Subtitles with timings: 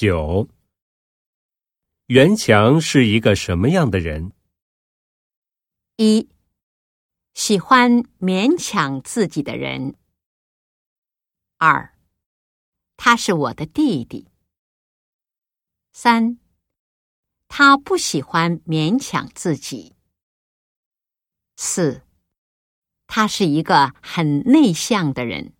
[0.00, 0.48] 九
[2.06, 4.30] 袁强是一个什么样的人？
[5.96, 6.28] 一、
[7.34, 9.96] 喜欢勉强自己的人。
[11.56, 11.98] 二、
[12.96, 14.28] 他是我的弟弟。
[15.92, 16.38] 三、
[17.48, 19.96] 他不喜欢勉强自己。
[21.56, 22.02] 四、
[23.08, 25.54] 他是一个很内向的人。